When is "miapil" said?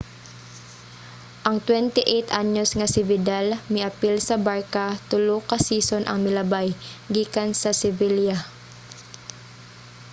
3.73-4.15